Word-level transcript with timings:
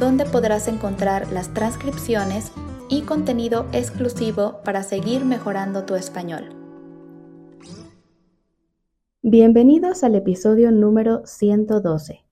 donde 0.00 0.24
podrás 0.24 0.66
encontrar 0.66 1.30
las 1.30 1.52
transcripciones 1.52 2.52
y 2.88 3.02
contenido 3.02 3.66
exclusivo 3.72 4.60
para 4.64 4.82
seguir 4.82 5.26
mejorando 5.26 5.84
tu 5.84 5.94
español. 5.94 6.48
Bienvenidos 9.20 10.02
al 10.02 10.14
episodio 10.14 10.72
número 10.72 11.20
112. 11.26 12.24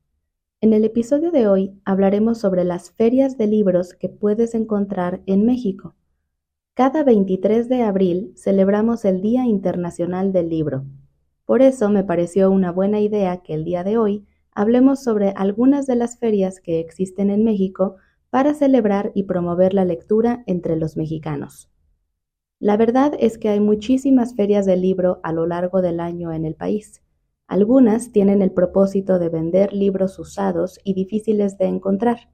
En 0.63 0.73
el 0.73 0.83
episodio 0.87 1.31
de 1.31 1.47
hoy 1.47 1.79
hablaremos 1.85 2.39
sobre 2.39 2.65
las 2.65 2.91
ferias 2.91 3.37
de 3.37 3.47
libros 3.47 3.93
que 3.93 4.09
puedes 4.09 4.55
encontrar 4.55 5.21
en 5.27 5.45
México. 5.45 5.95
Cada 6.73 7.05
23 7.05 7.69
de 7.69 7.83
abril 7.83 8.33
celebramos 8.35 9.05
el 9.05 9.21
Día 9.21 9.45
Internacional 9.45 10.33
del 10.33 10.49
Libro. 10.49 10.87
Por 11.45 11.61
eso 11.61 11.91
me 11.91 12.03
pareció 12.03 12.51
una 12.51 12.73
buena 12.73 12.99
idea 13.01 13.43
que 13.43 13.53
el 13.53 13.65
día 13.65 13.85
de 13.85 13.99
hoy 13.99 14.27
hablemos 14.59 15.05
sobre 15.05 15.31
algunas 15.37 15.87
de 15.87 15.95
las 15.95 16.19
ferias 16.19 16.59
que 16.61 16.81
existen 16.81 17.31
en 17.31 17.45
México 17.45 17.95
para 18.29 18.55
celebrar 18.55 19.13
y 19.15 19.23
promover 19.23 19.73
la 19.73 19.85
lectura 19.85 20.43
entre 20.47 20.75
los 20.75 20.97
mexicanos. 20.97 21.71
La 22.59 22.77
verdad 22.77 23.13
es 23.21 23.39
que 23.39 23.51
hay 23.51 23.61
muchísimas 23.61 24.35
ferias 24.35 24.67
de 24.67 24.77
libro 24.77 25.21
a 25.23 25.33
lo 25.33 25.47
largo 25.47 25.81
del 25.81 26.01
año 26.01 26.33
en 26.33 26.45
el 26.45 26.57
país. 26.57 27.05
Algunas 27.47 28.11
tienen 28.11 28.43
el 28.43 28.51
propósito 28.51 29.21
de 29.21 29.29
vender 29.29 29.73
libros 29.73 30.19
usados 30.19 30.81
y 30.83 30.93
difíciles 30.95 31.57
de 31.57 31.67
encontrar. 31.67 32.29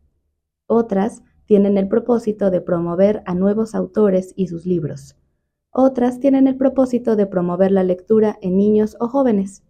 Otras 0.67 1.23
tienen 1.45 1.77
el 1.77 1.89
propósito 1.89 2.51
de 2.51 2.63
promover 2.63 3.23
a 3.27 3.35
nuevos 3.35 3.75
autores 3.75 4.33
y 4.35 4.47
sus 4.47 4.65
libros. 4.65 5.15
Otras 5.71 6.21
tienen 6.21 6.47
el 6.47 6.57
propósito 6.57 7.17
de 7.17 7.27
promover 7.27 7.71
la 7.71 7.85
lectura 7.85 8.39
en 8.41 8.57
niños 8.57 8.97
o 8.99 9.09
jóvenes. 9.09 9.63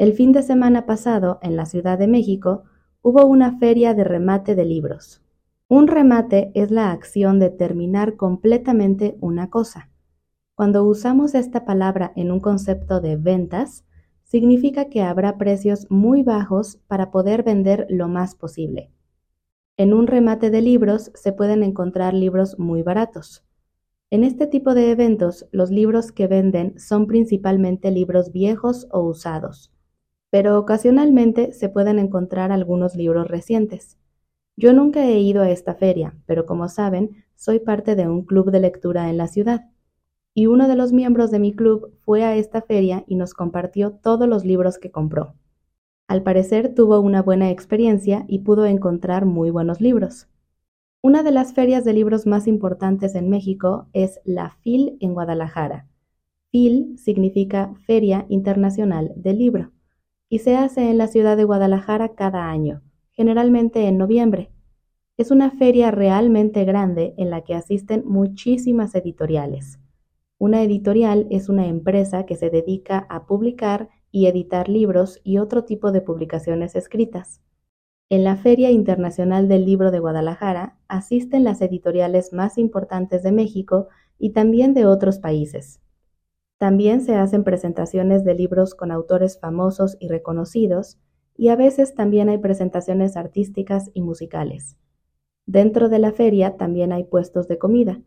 El 0.00 0.14
fin 0.14 0.32
de 0.32 0.42
semana 0.42 0.86
pasado, 0.86 1.38
en 1.42 1.56
la 1.56 1.66
Ciudad 1.66 1.98
de 1.98 2.06
México, 2.06 2.62
hubo 3.02 3.26
una 3.26 3.58
feria 3.58 3.92
de 3.92 4.02
remate 4.02 4.54
de 4.54 4.64
libros. 4.64 5.20
Un 5.68 5.88
remate 5.88 6.52
es 6.54 6.70
la 6.70 6.90
acción 6.90 7.38
de 7.38 7.50
terminar 7.50 8.16
completamente 8.16 9.18
una 9.20 9.50
cosa. 9.50 9.90
Cuando 10.54 10.84
usamos 10.84 11.34
esta 11.34 11.66
palabra 11.66 12.14
en 12.16 12.32
un 12.32 12.40
concepto 12.40 13.02
de 13.02 13.18
ventas, 13.18 13.84
significa 14.24 14.86
que 14.86 15.02
habrá 15.02 15.36
precios 15.36 15.86
muy 15.90 16.22
bajos 16.22 16.78
para 16.88 17.10
poder 17.10 17.42
vender 17.42 17.86
lo 17.90 18.08
más 18.08 18.34
posible. 18.34 18.90
En 19.76 19.92
un 19.92 20.06
remate 20.06 20.48
de 20.48 20.62
libros 20.62 21.12
se 21.12 21.34
pueden 21.34 21.62
encontrar 21.62 22.14
libros 22.14 22.58
muy 22.58 22.82
baratos. 22.82 23.44
En 24.08 24.24
este 24.24 24.46
tipo 24.46 24.72
de 24.72 24.92
eventos, 24.92 25.46
los 25.52 25.70
libros 25.70 26.10
que 26.10 26.26
venden 26.26 26.78
son 26.78 27.06
principalmente 27.06 27.90
libros 27.90 28.32
viejos 28.32 28.88
o 28.92 29.02
usados 29.02 29.70
pero 30.30 30.58
ocasionalmente 30.58 31.52
se 31.52 31.68
pueden 31.68 31.98
encontrar 31.98 32.52
algunos 32.52 32.94
libros 32.94 33.28
recientes. 33.28 33.98
Yo 34.56 34.72
nunca 34.72 35.04
he 35.04 35.18
ido 35.18 35.42
a 35.42 35.50
esta 35.50 35.74
feria, 35.74 36.14
pero 36.26 36.46
como 36.46 36.68
saben, 36.68 37.24
soy 37.34 37.58
parte 37.58 37.96
de 37.96 38.06
un 38.06 38.22
club 38.24 38.50
de 38.50 38.60
lectura 38.60 39.10
en 39.10 39.16
la 39.16 39.26
ciudad. 39.26 39.68
Y 40.32 40.46
uno 40.46 40.68
de 40.68 40.76
los 40.76 40.92
miembros 40.92 41.30
de 41.30 41.40
mi 41.40 41.52
club 41.52 41.92
fue 42.02 42.24
a 42.24 42.36
esta 42.36 42.62
feria 42.62 43.04
y 43.08 43.16
nos 43.16 43.34
compartió 43.34 43.92
todos 43.92 44.28
los 44.28 44.44
libros 44.44 44.78
que 44.78 44.92
compró. 44.92 45.34
Al 46.06 46.22
parecer 46.22 46.74
tuvo 46.74 47.00
una 47.00 47.22
buena 47.22 47.50
experiencia 47.50 48.24
y 48.28 48.40
pudo 48.40 48.66
encontrar 48.66 49.26
muy 49.26 49.50
buenos 49.50 49.80
libros. 49.80 50.28
Una 51.02 51.22
de 51.22 51.32
las 51.32 51.54
ferias 51.54 51.84
de 51.84 51.94
libros 51.94 52.26
más 52.26 52.46
importantes 52.46 53.14
en 53.14 53.30
México 53.30 53.88
es 53.92 54.20
la 54.24 54.50
FIL 54.60 54.98
en 55.00 55.14
Guadalajara. 55.14 55.88
FIL 56.50 56.98
significa 56.98 57.72
Feria 57.86 58.26
Internacional 58.28 59.12
del 59.16 59.38
Libro 59.38 59.72
y 60.30 60.38
se 60.38 60.56
hace 60.56 60.88
en 60.88 60.96
la 60.96 61.08
ciudad 61.08 61.36
de 61.36 61.44
Guadalajara 61.44 62.14
cada 62.14 62.48
año, 62.48 62.82
generalmente 63.10 63.86
en 63.88 63.98
noviembre. 63.98 64.52
Es 65.18 65.32
una 65.32 65.50
feria 65.50 65.90
realmente 65.90 66.64
grande 66.64 67.14
en 67.18 67.28
la 67.28 67.42
que 67.42 67.54
asisten 67.54 68.04
muchísimas 68.06 68.94
editoriales. 68.94 69.80
Una 70.38 70.62
editorial 70.62 71.26
es 71.30 71.48
una 71.50 71.66
empresa 71.66 72.24
que 72.24 72.36
se 72.36 72.48
dedica 72.48 73.06
a 73.10 73.26
publicar 73.26 73.90
y 74.12 74.26
editar 74.26 74.68
libros 74.68 75.20
y 75.24 75.38
otro 75.38 75.64
tipo 75.64 75.90
de 75.90 76.00
publicaciones 76.00 76.76
escritas. 76.76 77.42
En 78.08 78.22
la 78.22 78.36
Feria 78.36 78.70
Internacional 78.70 79.48
del 79.48 79.66
Libro 79.66 79.90
de 79.90 79.98
Guadalajara 79.98 80.78
asisten 80.86 81.42
las 81.42 81.60
editoriales 81.60 82.32
más 82.32 82.56
importantes 82.56 83.24
de 83.24 83.32
México 83.32 83.88
y 84.16 84.30
también 84.30 84.74
de 84.74 84.86
otros 84.86 85.18
países. 85.18 85.80
También 86.60 87.00
se 87.00 87.14
hacen 87.14 87.42
presentaciones 87.42 88.22
de 88.22 88.34
libros 88.34 88.74
con 88.74 88.92
autores 88.92 89.40
famosos 89.40 89.96
y 89.98 90.08
reconocidos, 90.08 90.98
y 91.34 91.48
a 91.48 91.56
veces 91.56 91.94
también 91.94 92.28
hay 92.28 92.36
presentaciones 92.36 93.16
artísticas 93.16 93.90
y 93.94 94.02
musicales. 94.02 94.76
Dentro 95.46 95.88
de 95.88 95.98
la 95.98 96.12
feria 96.12 96.58
también 96.58 96.92
hay 96.92 97.04
puestos 97.04 97.48
de 97.48 97.56
comida. 97.56 98.02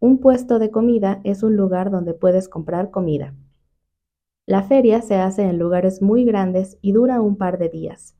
Un 0.00 0.16
puesto 0.16 0.58
de 0.58 0.70
comida 0.70 1.20
es 1.24 1.42
un 1.42 1.56
lugar 1.56 1.90
donde 1.90 2.14
puedes 2.14 2.48
comprar 2.48 2.90
comida. 2.90 3.34
La 4.46 4.62
feria 4.62 5.02
se 5.02 5.16
hace 5.16 5.42
en 5.42 5.58
lugares 5.58 6.00
muy 6.00 6.24
grandes 6.24 6.78
y 6.80 6.92
dura 6.92 7.20
un 7.20 7.36
par 7.36 7.58
de 7.58 7.68
días. 7.68 8.16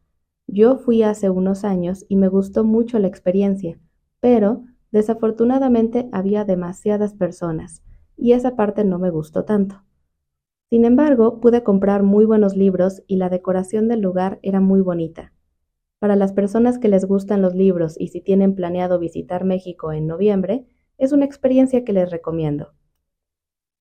Yo 0.46 0.76
fui 0.76 1.02
hace 1.02 1.30
unos 1.30 1.64
años 1.64 2.04
y 2.10 2.16
me 2.16 2.28
gustó 2.28 2.64
mucho 2.64 2.98
la 2.98 3.08
experiencia, 3.08 3.78
pero 4.20 4.62
desafortunadamente 4.92 6.10
había 6.12 6.44
demasiadas 6.44 7.14
personas 7.14 7.82
y 8.16 8.32
esa 8.32 8.56
parte 8.56 8.84
no 8.84 8.98
me 8.98 9.10
gustó 9.10 9.44
tanto. 9.44 9.82
Sin 10.70 10.84
embargo, 10.84 11.40
pude 11.40 11.62
comprar 11.62 12.02
muy 12.02 12.24
buenos 12.24 12.56
libros 12.56 13.02
y 13.06 13.16
la 13.16 13.28
decoración 13.28 13.88
del 13.88 14.00
lugar 14.00 14.38
era 14.42 14.60
muy 14.60 14.80
bonita. 14.80 15.32
Para 15.98 16.16
las 16.16 16.32
personas 16.32 16.78
que 16.78 16.88
les 16.88 17.04
gustan 17.04 17.42
los 17.42 17.54
libros 17.54 17.96
y 17.98 18.08
si 18.08 18.20
tienen 18.20 18.54
planeado 18.54 18.98
visitar 18.98 19.44
México 19.44 19.92
en 19.92 20.06
noviembre, 20.06 20.66
es 20.98 21.12
una 21.12 21.24
experiencia 21.24 21.84
que 21.84 21.92
les 21.92 22.10
recomiendo. 22.10 22.72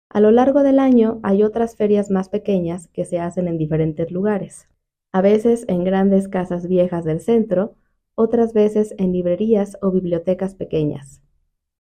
A 0.10 0.20
lo 0.20 0.32
largo 0.32 0.64
del 0.64 0.80
año 0.80 1.20
hay 1.24 1.44
otras 1.44 1.76
ferias 1.76 2.10
más 2.10 2.30
pequeñas 2.30 2.88
que 2.88 3.06
se 3.06 3.20
hacen 3.20 3.48
en 3.48 3.58
diferentes 3.58 4.10
lugares, 4.12 4.70
a 5.12 5.22
veces 5.22 5.66
en 5.68 5.84
grandes 5.84 6.28
casas 6.28 6.68
viejas 6.68 7.04
del 7.04 7.22
centro, 7.22 7.76
otras 8.16 8.54
veces 8.54 8.96
en 8.98 9.12
librerías 9.12 9.78
o 9.82 9.92
bibliotecas 9.92 10.56
pequeñas. 10.56 11.22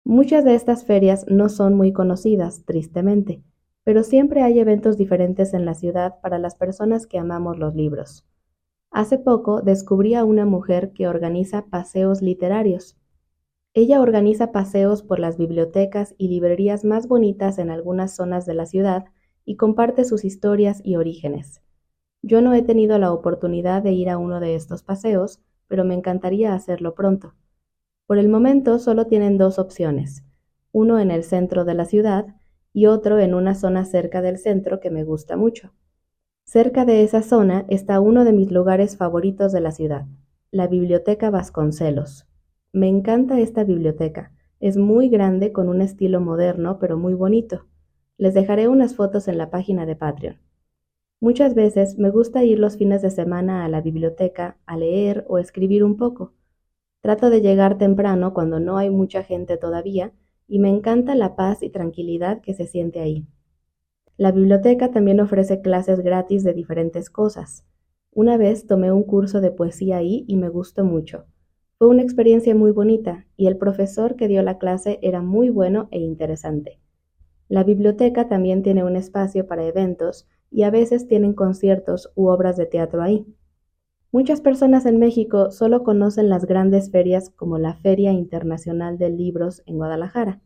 Muchas 0.06 0.44
de 0.44 0.54
estas 0.54 0.84
ferias 0.84 1.25
no 1.28 1.48
son 1.48 1.75
muy 1.75 1.94
conocidas, 1.94 2.62
tristemente, 2.66 3.42
pero 3.84 4.03
siempre 4.03 4.42
hay 4.42 4.59
eventos 4.59 4.98
diferentes 4.98 5.54
en 5.54 5.65
la 5.65 5.72
ciudad 5.72 6.20
para 6.20 6.38
las 6.38 6.54
personas 6.54 7.06
que 7.06 7.19
amamos 7.19 7.59
los 7.59 7.75
libros. 7.75 8.26
Hace 8.91 9.16
poco 9.16 9.62
descubrí 9.62 10.14
a 10.14 10.25
una 10.25 10.44
mujer 10.44 10.93
que 10.93 11.09
organiza 11.09 11.64
paseos 11.70 12.20
literarios. 12.20 12.98
Ella 13.72 14.03
organiza 14.03 14.53
paseos 14.53 15.03
por 15.03 15.20
las 15.20 15.38
bibliotecas 15.38 16.14
y 16.19 16.28
librerías 16.28 16.84
más 16.84 17.09
bonitas 17.09 17.59
en 17.59 17.70
algunas 17.70 18.14
zonas 18.14 18.44
de 18.44 18.53
la 18.53 18.66
ciudad 18.66 19.06
y 19.47 19.56
comparte 19.56 20.04
sus 20.04 20.26
historias 20.26 20.82
y 20.84 20.97
orígenes. 20.97 21.62
Yo 22.20 22.43
no 22.43 22.53
he 22.53 22.60
tenido 22.60 22.98
la 22.98 23.10
oportunidad 23.10 23.82
de 23.82 23.93
ir 23.93 24.10
a 24.10 24.19
uno 24.19 24.38
de 24.38 24.54
estos 24.54 24.82
paseos, 24.82 25.41
pero 25.66 25.82
me 25.82 25.94
encantaría 25.94 26.53
hacerlo 26.53 26.94
pronto. 26.94 27.32
Por 28.06 28.19
el 28.19 28.29
momento 28.29 28.79
solo 28.79 29.06
tienen 29.06 29.39
dos 29.39 29.59
opciones, 29.59 30.25
uno 30.73 30.99
en 30.99 31.11
el 31.11 31.25
centro 31.25 31.65
de 31.65 31.73
la 31.73 31.87
ciudad 31.87 32.27
y 32.75 32.85
otro 32.85 33.19
en 33.19 33.33
una 33.33 33.55
zona 33.55 33.87
cerca 33.87 34.21
del 34.21 34.37
centro 34.37 34.79
que 34.79 34.91
me 34.91 35.05
gusta 35.05 35.39
mucho. 35.39 35.73
Cerca 36.45 36.85
de 36.85 37.03
esa 37.03 37.23
zona 37.23 37.65
está 37.69 38.01
uno 38.01 38.27
de 38.27 38.35
mis 38.35 38.51
lugares 38.51 38.99
favoritos 38.99 39.53
de 39.53 39.62
la 39.62 39.73
ciudad, 39.73 40.05
la 40.51 40.67
Biblioteca 40.67 41.31
Vasconcelos. 41.31 42.27
Me 42.75 42.89
encanta 42.89 43.41
esta 43.41 43.65
biblioteca, 43.65 44.33
es 44.61 44.77
muy 44.77 45.09
grande 45.09 45.53
con 45.53 45.71
un 45.71 45.81
estilo 45.81 46.21
moderno 46.21 46.79
pero 46.79 46.99
muy 46.99 47.15
bonito. 47.15 47.65
Les 48.19 48.35
dejaré 48.35 48.69
unas 48.69 48.95
fotos 48.95 49.29
en 49.29 49.39
la 49.39 49.49
página 49.49 49.87
de 49.87 49.97
Patreon. 49.97 50.37
Muchas 51.21 51.55
veces 51.55 51.97
me 51.97 52.11
gusta 52.11 52.45
ir 52.45 52.59
los 52.59 52.77
fines 52.77 53.01
de 53.01 53.11
semana 53.11 53.65
a 53.65 53.69
la 53.71 53.81
biblioteca 53.81 54.59
a 54.67 54.77
leer 54.77 55.25
o 55.27 55.39
escribir 55.39 55.83
un 55.83 55.97
poco 55.97 56.35
Trato 57.05 57.29
de 57.29 57.43
llegar 57.43 57.77
temprano 57.77 58.33
cuando 58.33 58.61
no 58.61 58.79
hay 58.79 58.89
mucha 58.89 59.23
gente 59.23 59.59
todavía 59.59 60.15
y 60.49 60.59
me 60.59 60.71
encanta 60.71 61.15
la 61.15 61.37
paz 61.37 61.62
y 61.62 61.69
tranquilidad 61.69 62.41
que 62.41 62.55
se 62.55 62.67
siente 62.67 63.01
ahí. 63.01 63.27
La 64.17 64.33
biblioteca 64.33 64.91
también 64.91 65.21
ofrece 65.21 65.61
clases 65.61 66.01
gratis 66.01 66.45
de 66.45 66.55
diferentes 66.55 67.11
cosas. 67.11 67.67
Una 68.11 68.39
vez 68.39 68.67
tomé 68.67 68.91
un 68.91 69.03
curso 69.03 69.43
de 69.43 69.51
poesía 69.51 69.99
ahí 69.99 70.25
y 70.27 70.37
me 70.37 70.49
gustó 70.49 70.83
mucho. 70.83 71.27
Fue 71.77 71.89
una 71.89 72.01
experiencia 72.01 72.55
muy 72.55 72.71
bonita 72.71 73.27
y 73.37 73.49
el 73.49 73.59
profesor 73.59 74.17
que 74.17 74.27
dio 74.27 74.43
la 74.43 74.56
clase 74.56 74.99
era 75.03 75.21
muy 75.21 75.51
bueno 75.51 75.89
e 75.91 75.99
interesante. 75.99 76.81
La 77.51 77.65
biblioteca 77.65 78.29
también 78.29 78.62
tiene 78.62 78.83
un 78.83 78.97
espacio 78.97 79.47
para 79.47 79.67
eventos 79.67 80.27
y 80.51 80.62
a 80.62 80.71
veces 80.71 81.06
tienen 81.06 81.35
conciertos 81.35 82.11
u 82.15 82.29
obras 82.29 82.56
de 82.56 82.65
teatro 82.65 83.03
ahí. 83.03 83.27
Muchas 84.14 84.40
personas 84.40 84.87
en 84.87 85.00
México 85.00 85.50
solo 85.50 85.82
conocen 85.82 86.28
las 86.28 86.46
grandes 86.46 86.88
ferias 86.88 87.31
como 87.31 87.58
la 87.58 87.75
Feria 87.75 88.12
Internacional 88.12 88.96
de 88.96 89.11
Libros 89.11 89.64
en 89.66 89.75
Guadalajara, 89.75 90.40